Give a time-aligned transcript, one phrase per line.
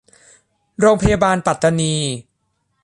[0.79, 1.93] โรงพยาบาลปัตตานี